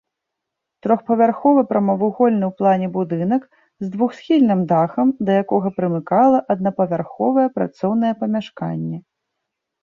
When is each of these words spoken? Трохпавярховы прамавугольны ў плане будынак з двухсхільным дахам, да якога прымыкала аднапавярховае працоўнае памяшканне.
Трохпавярховы 0.83 1.61
прамавугольны 1.73 2.45
ў 2.47 2.51
плане 2.61 2.87
будынак 2.95 3.45
з 3.85 3.89
двухсхільным 3.97 4.63
дахам, 4.71 5.07
да 5.29 5.37
якога 5.43 5.69
прымыкала 5.81 6.37
аднапавярховае 6.55 7.45
працоўнае 7.59 8.13
памяшканне. 8.25 8.97